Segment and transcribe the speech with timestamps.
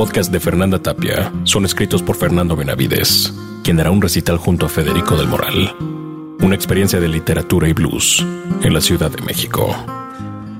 [0.00, 4.70] podcast de Fernanda Tapia son escritos por Fernando Benavides, quien hará un recital junto a
[4.70, 5.76] Federico del Moral.
[6.40, 8.24] Una experiencia de literatura y blues
[8.62, 9.76] en la Ciudad de México.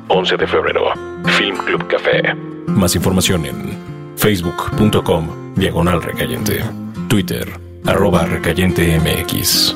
[0.09, 0.93] 11 de febrero,
[1.39, 2.35] Film Club Café.
[2.67, 3.79] Más información en
[4.19, 6.63] facebook.com diagonal recayente,
[7.09, 7.49] Twitter
[7.87, 9.75] arroba recayente mx,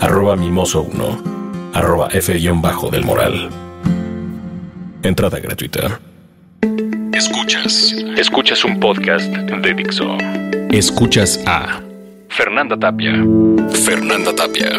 [0.00, 3.48] arroba mimoso 1, arroba f-del moral.
[5.02, 5.98] Entrada gratuita.
[7.18, 7.96] Escuchas.
[8.16, 10.16] Escuchas un podcast de Dixo.
[10.70, 11.82] Escuchas a
[12.28, 13.12] Fernanda Tapia.
[13.72, 14.78] Fernanda Tapia.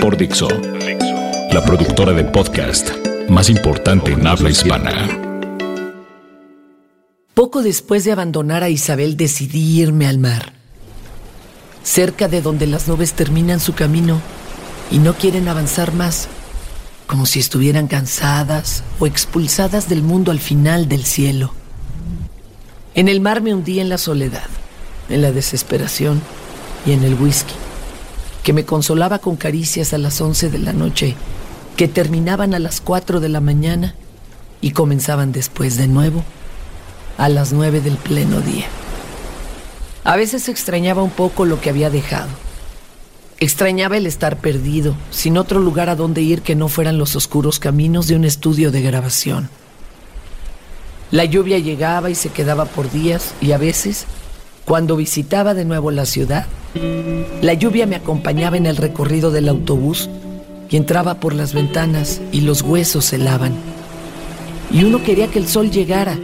[0.00, 0.48] Por Dixo.
[1.52, 2.90] La productora de podcast
[3.28, 5.08] más importante en habla hispana.
[7.34, 10.54] Poco después de abandonar a Isabel decidí irme al mar.
[11.84, 14.20] Cerca de donde las nubes terminan su camino
[14.90, 16.28] y no quieren avanzar más
[17.06, 21.52] como si estuvieran cansadas o expulsadas del mundo al final del cielo.
[22.94, 24.46] En el mar me hundí en la soledad,
[25.08, 26.22] en la desesperación
[26.86, 27.54] y en el whisky,
[28.42, 31.16] que me consolaba con caricias a las once de la noche,
[31.76, 33.94] que terminaban a las cuatro de la mañana
[34.60, 36.24] y comenzaban después de nuevo
[37.18, 38.66] a las nueve del pleno día.
[40.04, 42.43] A veces extrañaba un poco lo que había dejado
[43.40, 47.58] Extrañaba el estar perdido, sin otro lugar a donde ir que no fueran los oscuros
[47.58, 49.48] caminos de un estudio de grabación.
[51.10, 54.06] La lluvia llegaba y se quedaba por días y a veces,
[54.64, 56.46] cuando visitaba de nuevo la ciudad,
[57.42, 60.08] la lluvia me acompañaba en el recorrido del autobús
[60.70, 63.54] y entraba por las ventanas y los huesos se helaban.
[64.72, 66.18] Y uno quería que el sol llegara,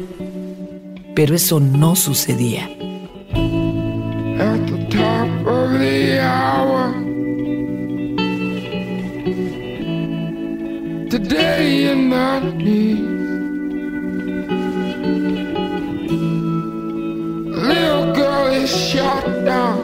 [1.15, 2.69] pero eso no sucedía.
[11.31, 12.99] Today and not knees.
[17.69, 19.79] Little girl is shot down.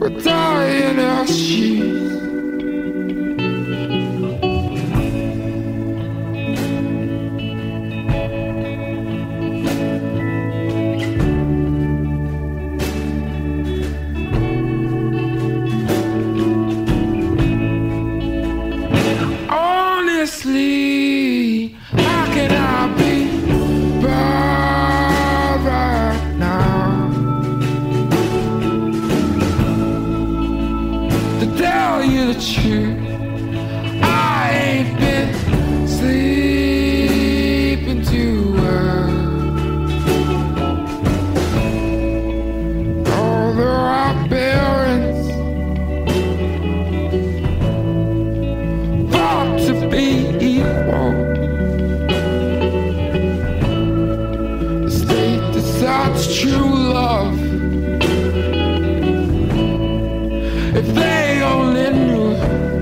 [0.00, 1.93] We're dying as she.
[55.14, 57.38] state decides true love.
[60.80, 62.73] If they only knew.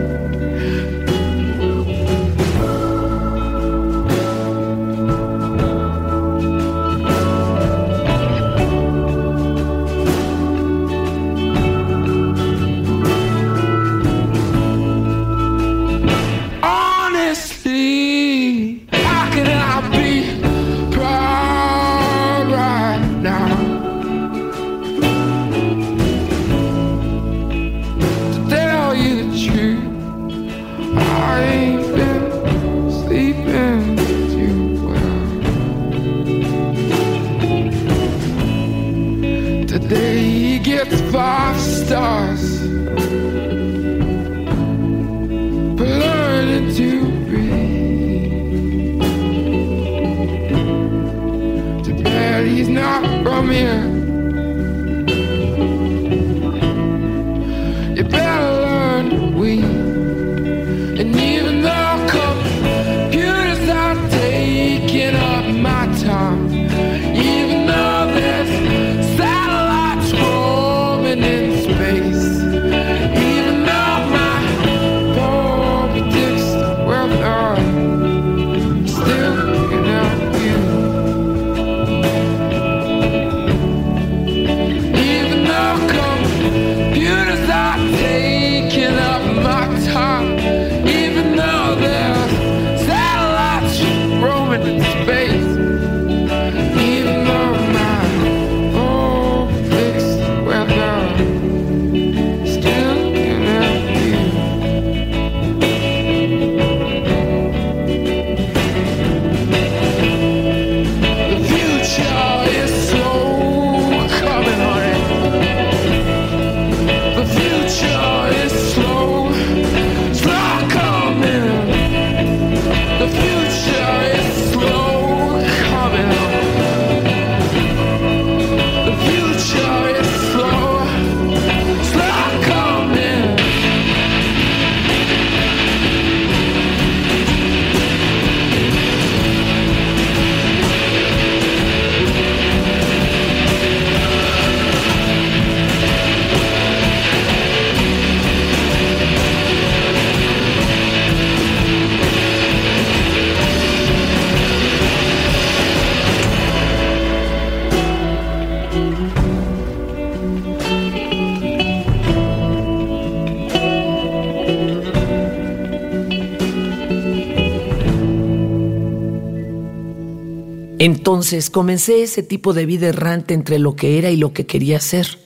[171.03, 174.79] Entonces comencé ese tipo de vida errante entre lo que era y lo que quería
[174.79, 175.19] ser.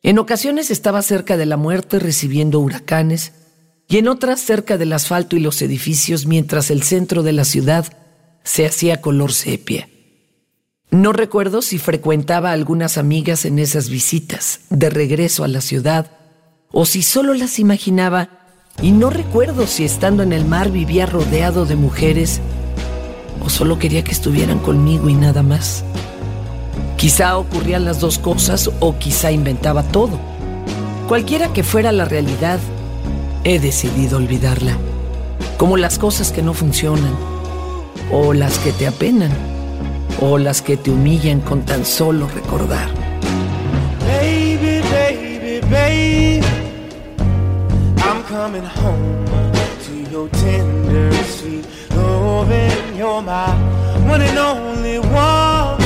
[0.00, 3.32] En ocasiones estaba cerca de la muerte recibiendo huracanes
[3.88, 7.84] y en otras cerca del asfalto y los edificios mientras el centro de la ciudad
[8.44, 9.88] se hacía color sepia.
[10.92, 16.12] No recuerdo si frecuentaba a algunas amigas en esas visitas de regreso a la ciudad
[16.70, 18.30] o si solo las imaginaba
[18.80, 22.40] y no recuerdo si estando en el mar vivía rodeado de mujeres
[23.44, 25.84] o solo quería que estuvieran conmigo y nada más.
[26.96, 30.18] Quizá ocurrían las dos cosas o quizá inventaba todo.
[31.08, 32.60] Cualquiera que fuera la realidad,
[33.44, 34.76] he decidido olvidarla.
[35.58, 37.14] Como las cosas que no funcionan,
[38.12, 39.32] o las que te apenan,
[40.20, 42.88] o las que te humillan con tan solo recordar.
[44.06, 46.46] Baby, baby, baby,
[47.98, 49.24] I'm coming home
[49.86, 51.81] to your tender, sweet
[52.42, 52.96] loving.
[52.96, 53.54] You're my
[54.08, 55.78] one and only woman.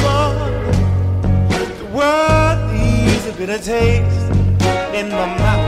[1.81, 4.31] The world needs a bitter taste
[4.95, 5.66] in my mouth,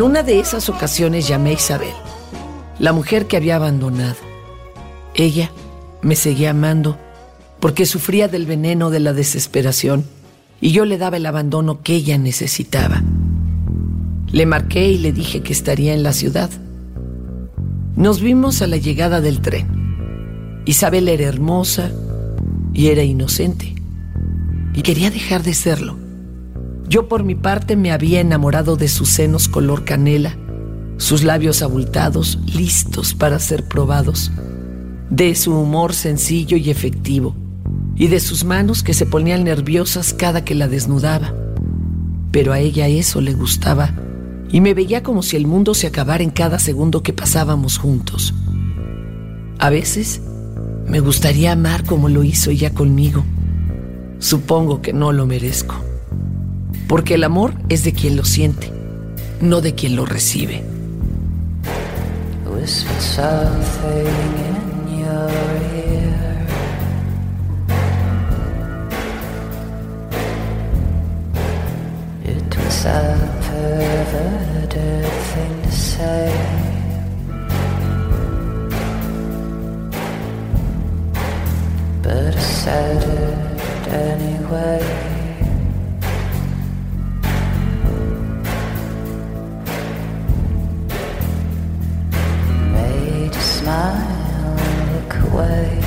[0.00, 1.92] En una de esas ocasiones llamé a Isabel,
[2.78, 4.16] la mujer que había abandonado.
[5.14, 5.50] Ella
[6.00, 6.96] me seguía amando
[7.60, 10.06] porque sufría del veneno de la desesperación
[10.58, 13.02] y yo le daba el abandono que ella necesitaba.
[14.32, 16.48] Le marqué y le dije que estaría en la ciudad.
[17.94, 20.62] Nos vimos a la llegada del tren.
[20.64, 21.90] Isabel era hermosa
[22.72, 23.74] y era inocente
[24.72, 25.99] y quería dejar de serlo.
[26.90, 30.36] Yo por mi parte me había enamorado de sus senos color canela,
[30.96, 34.32] sus labios abultados, listos para ser probados,
[35.08, 37.36] de su humor sencillo y efectivo,
[37.94, 41.32] y de sus manos que se ponían nerviosas cada que la desnudaba.
[42.32, 43.94] Pero a ella eso le gustaba,
[44.50, 48.34] y me veía como si el mundo se acabara en cada segundo que pasábamos juntos.
[49.60, 50.22] A veces
[50.88, 53.22] me gustaría amar como lo hizo ella conmigo.
[54.18, 55.84] Supongo que no lo merezco
[56.90, 58.72] porque el amor es de quien lo siente,
[59.40, 60.64] no de quien lo recibe.
[93.60, 94.56] Smile,
[94.94, 95.79] look away.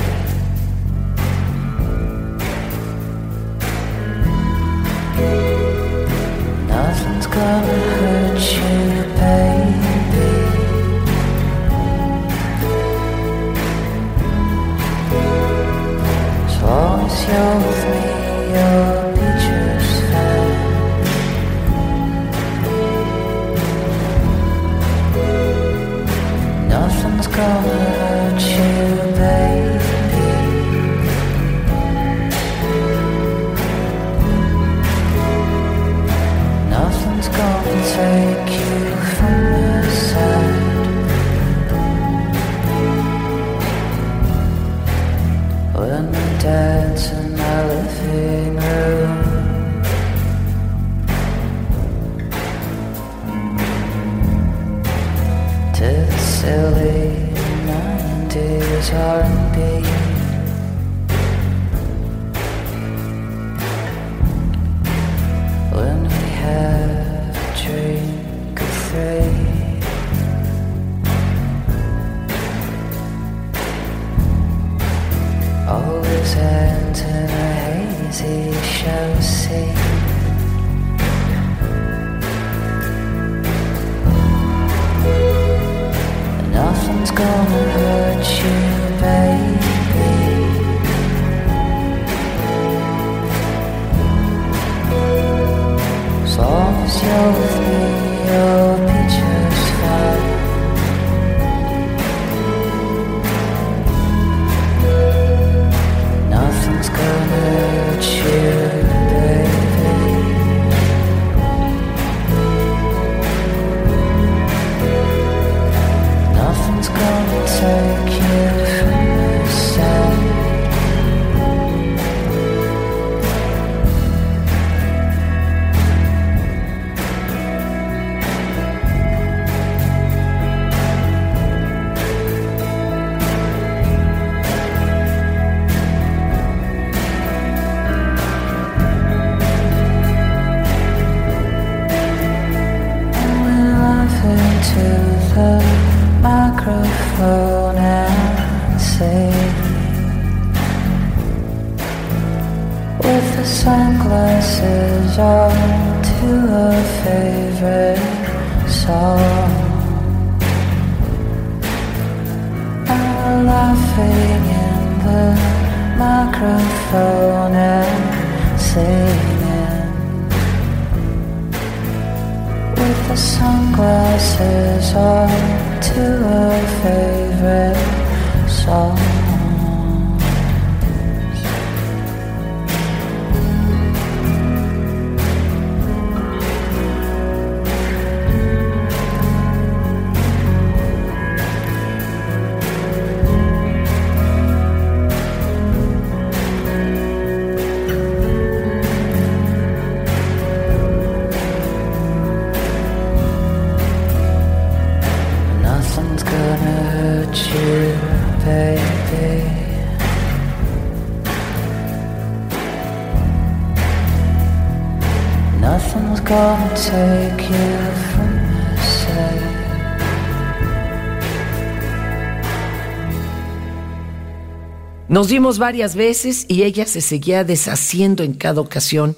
[225.08, 229.16] Nos vimos varias veces y ella se seguía deshaciendo en cada ocasión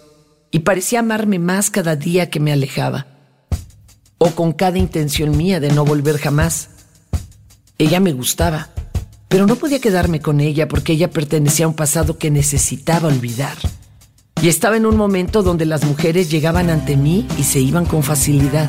[0.50, 3.06] y parecía amarme más cada día que me alejaba.
[4.18, 6.68] O con cada intención mía de no volver jamás.
[7.78, 8.68] Ella me gustaba,
[9.28, 13.56] pero no podía quedarme con ella porque ella pertenecía a un pasado que necesitaba olvidar.
[14.42, 18.02] Y estaba en un momento donde las mujeres llegaban ante mí y se iban con
[18.02, 18.68] facilidad.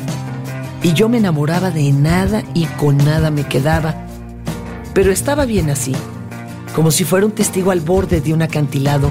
[0.82, 3.94] Y yo me enamoraba de nada y con nada me quedaba.
[4.94, 5.94] Pero estaba bien así,
[6.74, 9.10] como si fuera un testigo al borde de un acantilado,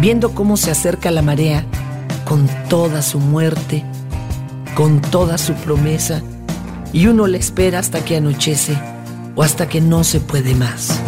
[0.00, 1.64] viendo cómo se acerca la marea
[2.24, 3.84] con toda su muerte,
[4.74, 6.22] con toda su promesa,
[6.92, 8.78] y uno le espera hasta que anochece
[9.34, 11.00] o hasta que no se puede más.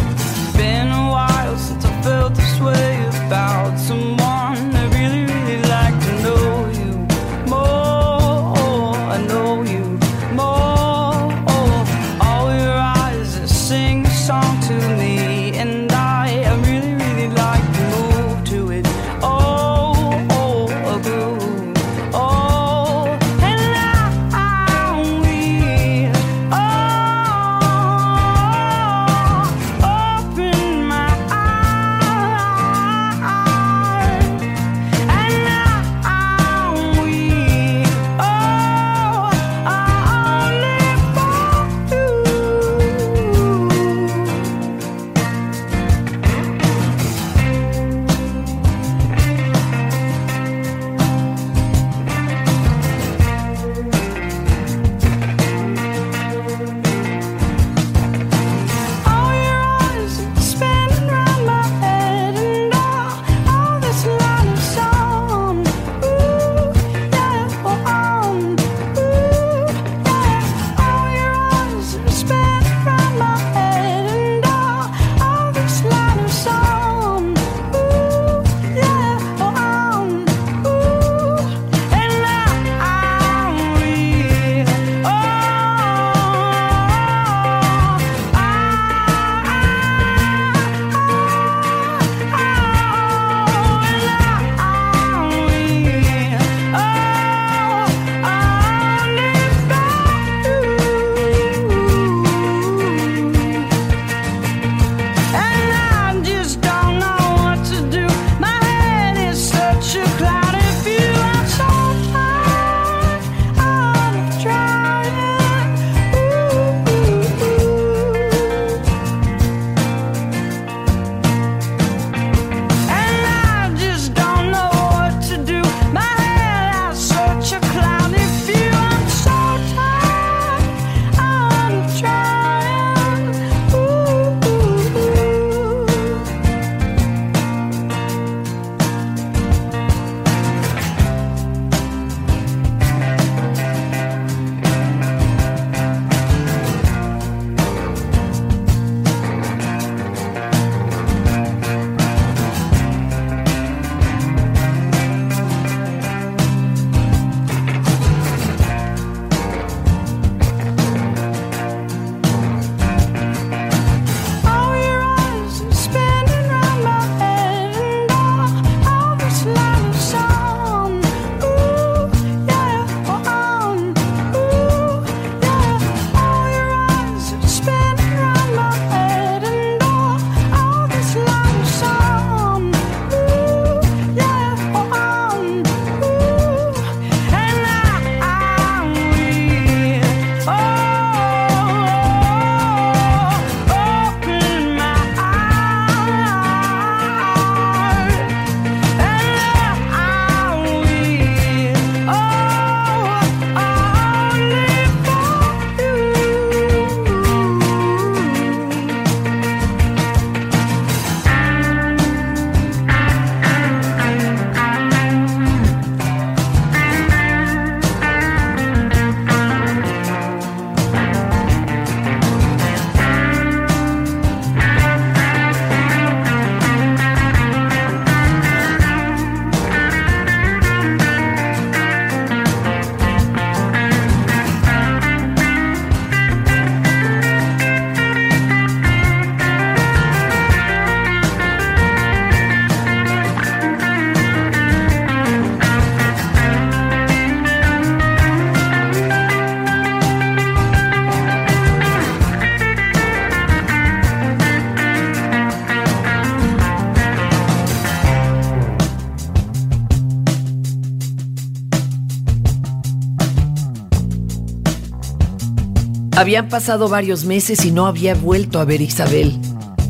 [266.21, 269.41] Habían pasado varios meses y no había vuelto a ver a Isabel,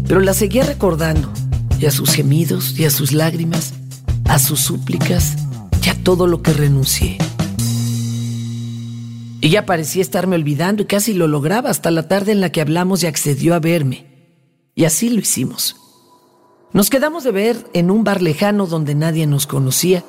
[0.07, 1.29] pero la seguía recordando,
[1.81, 3.75] y a sus gemidos, y a sus lágrimas,
[4.29, 5.35] a sus súplicas,
[5.85, 7.19] y a todo lo que renuncié.
[9.41, 13.03] Ella parecía estarme olvidando y casi lo lograba hasta la tarde en la que hablamos
[13.03, 14.07] y accedió a verme.
[14.77, 15.75] Y así lo hicimos.
[16.73, 20.05] Nos quedamos de ver en un bar lejano donde nadie nos conocía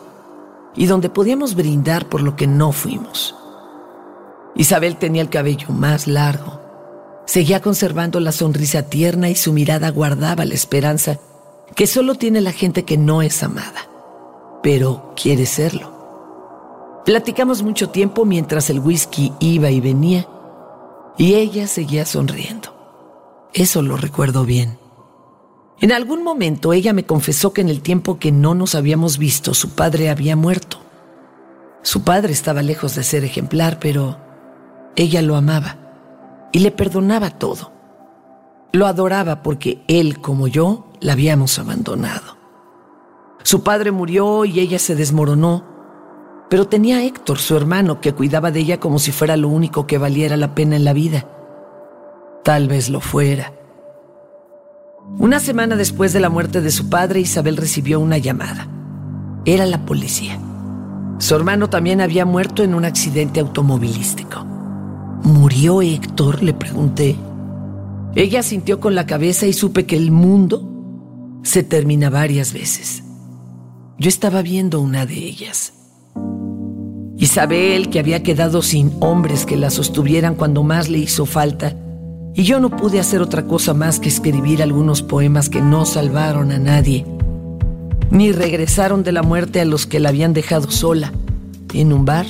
[0.75, 3.33] y donde podíamos brindar por lo que no fuimos.
[4.55, 6.59] Isabel tenía el cabello más largo.
[7.25, 11.19] Seguía conservando la sonrisa tierna y su mirada guardaba la esperanza
[11.75, 13.87] que solo tiene la gente que no es amada,
[14.61, 17.01] pero quiere serlo.
[17.05, 20.27] Platicamos mucho tiempo mientras el whisky iba y venía
[21.17, 23.49] y ella seguía sonriendo.
[23.53, 24.77] Eso lo recuerdo bien.
[25.79, 29.53] En algún momento ella me confesó que en el tiempo que no nos habíamos visto
[29.53, 30.77] su padre había muerto.
[31.81, 34.17] Su padre estaba lejos de ser ejemplar, pero
[34.95, 35.77] ella lo amaba
[36.51, 37.71] y le perdonaba todo.
[38.73, 42.37] Lo adoraba porque él, como yo, la habíamos abandonado.
[43.43, 45.65] Su padre murió y ella se desmoronó,
[46.49, 49.87] pero tenía a Héctor, su hermano, que cuidaba de ella como si fuera lo único
[49.87, 51.25] que valiera la pena en la vida.
[52.43, 53.53] Tal vez lo fuera.
[55.17, 58.67] Una semana después de la muerte de su padre, Isabel recibió una llamada.
[59.45, 60.39] Era la policía.
[61.17, 64.45] Su hermano también había muerto en un accidente automovilístico.
[65.23, 66.41] ¿Murió Héctor?
[66.41, 67.15] le pregunté.
[68.15, 73.03] Ella sintió con la cabeza y supe que el mundo se termina varias veces.
[73.97, 75.73] Yo estaba viendo una de ellas.
[77.17, 81.75] Isabel, que había quedado sin hombres que la sostuvieran cuando más le hizo falta,
[82.33, 86.51] y yo no pude hacer otra cosa más que escribir algunos poemas que no salvaron
[86.51, 87.05] a nadie,
[88.09, 91.13] ni regresaron de la muerte a los que la habían dejado sola,
[91.73, 92.25] en un bar,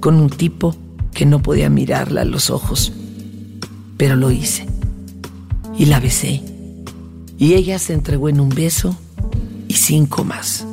[0.00, 0.76] con un tipo
[1.12, 2.92] que no podía mirarla a los ojos.
[3.96, 4.66] Pero lo hice.
[5.76, 6.42] Y la besé.
[7.38, 8.96] Y ella se entregó en un beso
[9.68, 10.66] y cinco más.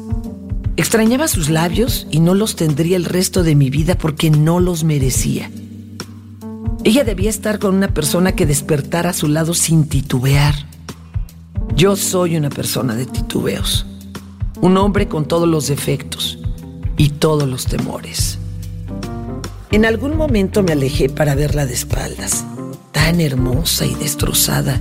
[0.75, 4.83] Extrañaba sus labios y no los tendría el resto de mi vida porque no los
[4.83, 5.49] merecía.
[6.83, 10.55] Ella debía estar con una persona que despertara a su lado sin titubear.
[11.75, 13.85] Yo soy una persona de titubeos,
[14.61, 16.39] un hombre con todos los defectos
[16.95, 18.36] y todos los temores.
[19.69, 22.45] En algún momento me alejé para verla de espaldas,
[22.93, 24.79] tan hermosa y destrozada,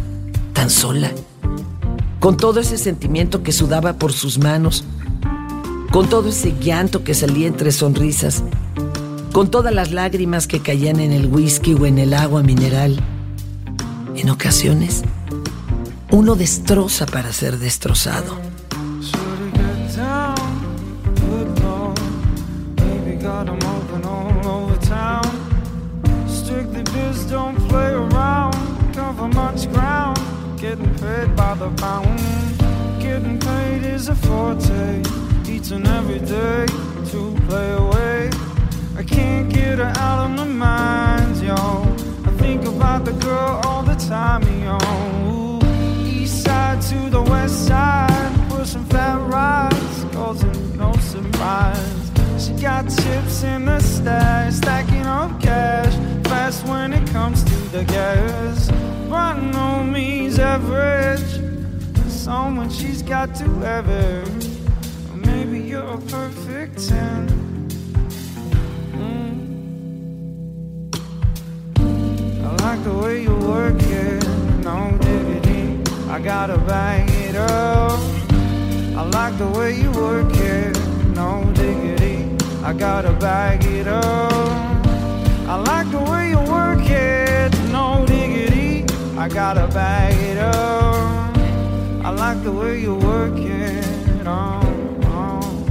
[0.52, 1.10] tan sola,
[2.20, 4.84] con todo ese sentimiento que sudaba por sus manos,
[5.90, 8.44] con todo ese llanto que salía entre sonrisas,
[9.32, 12.96] con todas las lágrimas que caían en el whisky o en el agua mineral.
[14.14, 15.02] En ocasiones,
[16.12, 18.38] uno destroza para ser destrozado.
[31.58, 32.18] The pound.
[33.00, 35.02] Getting paid is a forte.
[35.48, 36.66] Each and every day
[37.10, 38.30] to play away.
[38.96, 41.54] I can't get her out of my mind, yo.
[42.24, 44.78] I think about the girl all the time, yo.
[45.30, 45.60] Ooh,
[46.04, 52.10] east side to the west side, pushing fat rides, causing no surprise.
[52.38, 55.94] She got chips in the stash, stacking up cash,
[56.28, 58.70] fast when it comes to the gas.
[59.08, 60.95] By no means average,
[62.66, 63.44] someone she's got to.
[63.44, 67.28] Or maybe you're a perfect ten.
[68.92, 69.40] Mm.
[72.44, 74.26] I like the way you work it,
[74.64, 75.80] no diggity.
[76.10, 78.00] I gotta bang it up.
[78.96, 80.76] I like the way you work it,
[81.14, 82.24] no diggity.
[82.64, 84.32] I gotta bag it up.
[85.48, 88.84] I like the way you work it, no diggity.
[89.16, 91.15] I gotta bag it up.
[92.06, 93.84] I like the way you work it,
[94.28, 94.60] oh,
[95.06, 95.66] oh.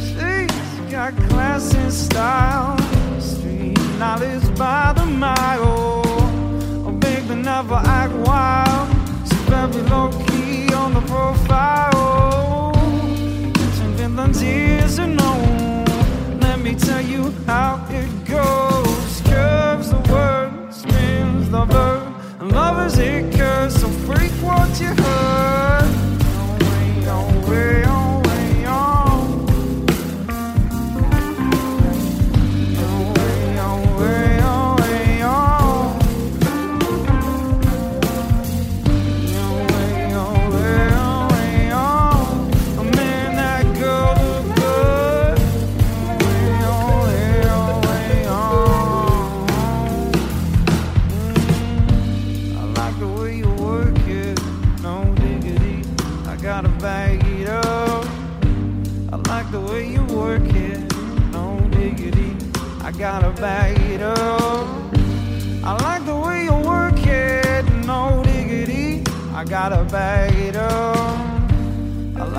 [0.00, 2.78] She's got class and style.
[3.20, 5.34] Street knowledge by the mile.
[5.60, 8.88] Oh, Big but never act wild.
[9.28, 11.03] She's very low key on the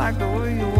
[0.05, 0.74] I like the way you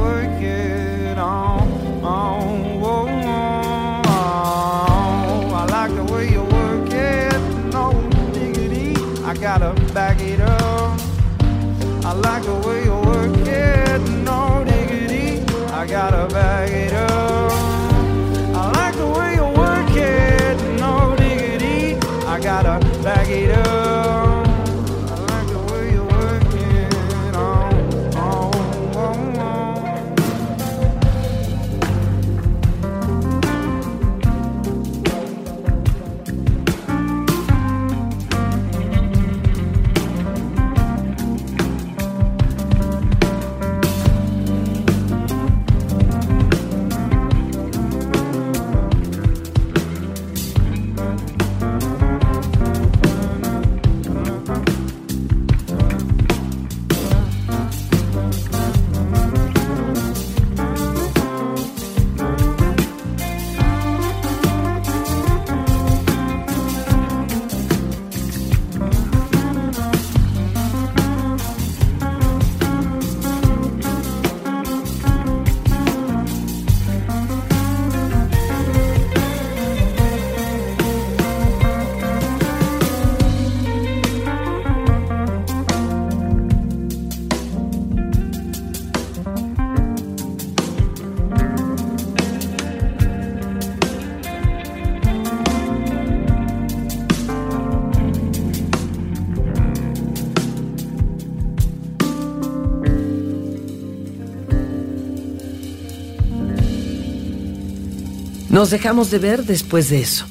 [108.65, 110.25] Nos dejamos de ver después de eso.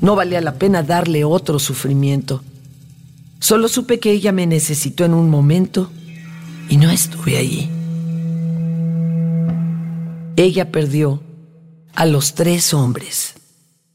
[0.00, 2.42] No valía la pena darle otro sufrimiento.
[3.40, 5.90] Solo supe que ella me necesitó en un momento
[6.70, 7.68] y no estuve allí.
[10.36, 11.22] Ella perdió
[11.94, 13.34] a los tres hombres.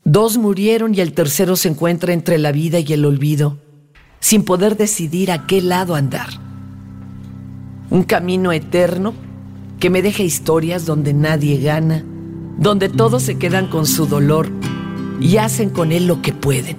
[0.04, 3.58] Dos murieron y el tercero se encuentra entre la vida y el olvido,
[4.20, 6.30] sin poder decidir a qué lado andar.
[7.90, 9.16] Un camino eterno
[9.80, 12.06] que me deja historias donde nadie gana,
[12.58, 14.50] donde todos se quedan con su dolor
[15.20, 16.78] y hacen con él lo que pueden.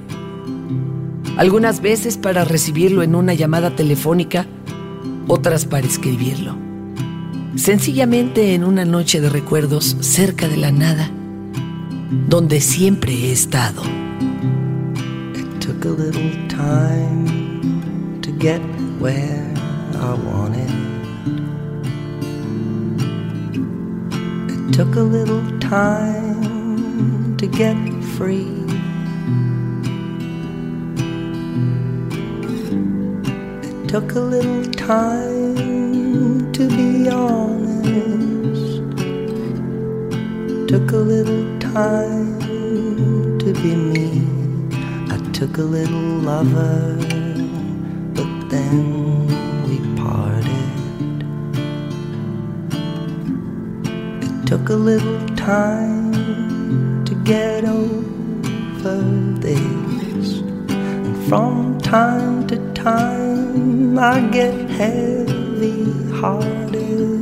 [1.36, 4.46] Algunas veces para recibirlo en una llamada telefónica,
[5.28, 6.56] otras para escribirlo.
[7.54, 11.10] Sencillamente en una noche de recuerdos cerca de la nada,
[12.28, 13.82] donde siempre he estado.
[15.34, 18.60] It took a little time to get
[19.00, 19.54] where
[19.94, 20.70] I wanted.
[24.48, 27.76] It took a little time to get
[28.16, 28.64] free.
[33.62, 38.80] It took a little time to be honest.
[40.68, 44.22] Took a little time to be me.
[45.12, 46.96] I took a little lover,
[48.14, 49.26] but then
[49.68, 51.18] we parted.
[54.22, 56.12] It took a little time
[57.06, 58.98] to get over
[59.40, 60.40] this.
[60.68, 67.17] And from time to time, I get heavy hearted,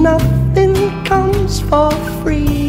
[0.00, 1.90] nothing comes for
[2.22, 2.59] free.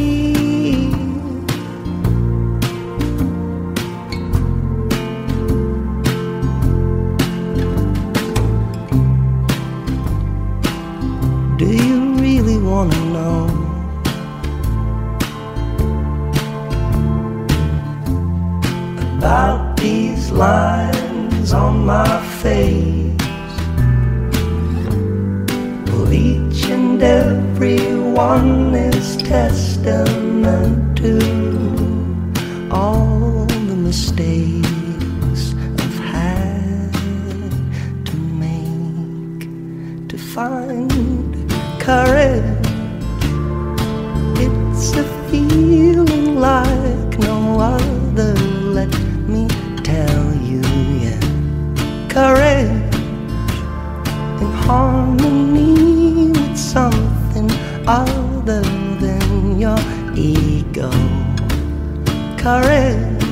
[58.41, 58.62] other
[58.99, 59.77] than your
[60.15, 60.89] ego.
[62.38, 63.23] Courage,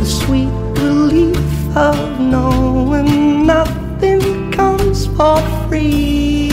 [0.00, 0.50] the sweet
[0.82, 6.49] relief of knowing nothing comes for free.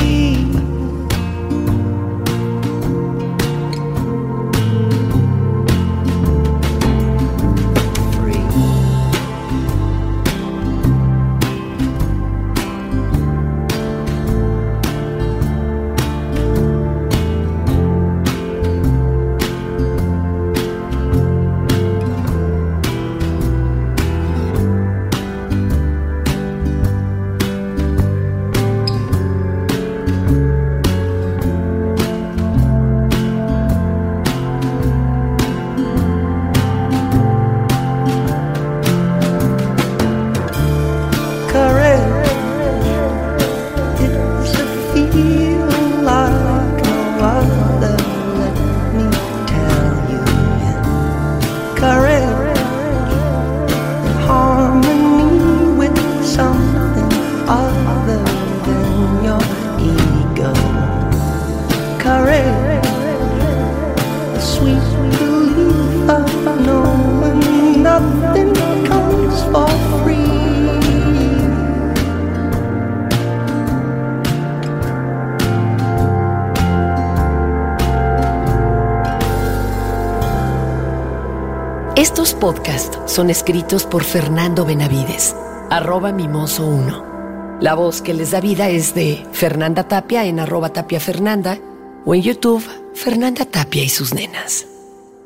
[82.40, 85.36] Podcasts son escritos por Fernando Benavides,
[85.70, 87.60] arroba mimoso 1.
[87.62, 91.58] La voz que les da vida es de Fernanda Tapia en arroba tapia Fernanda
[92.06, 94.68] o en YouTube Fernanda Tapia y sus nenas.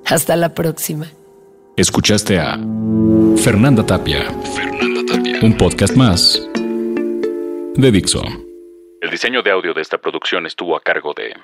[0.06, 1.08] Hasta la próxima.
[1.76, 2.58] Escuchaste a
[3.38, 4.24] Fernanda Tapia.
[4.56, 5.40] Fernanda Tapia.
[5.42, 6.42] Un podcast más
[7.76, 8.22] de Dixo.
[9.02, 11.36] El diseño de audio de esta producción estuvo a cargo de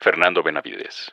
[0.00, 1.12] Fernando Benavides.